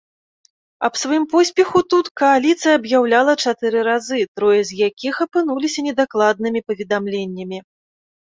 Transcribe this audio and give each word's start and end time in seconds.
Аб 0.87 0.93
сваім 1.01 1.25
поспеху 1.33 1.79
тут 1.93 2.05
кааліцыя 2.21 2.71
аб'яўляла 2.79 3.35
чатыры 3.43 3.79
разы, 3.89 4.19
трое 4.39 4.57
з 4.69 4.79
якіх 4.87 5.15
апынуліся 5.25 5.79
недакладнымі 5.91 6.59
паведамленнямі. 6.71 7.57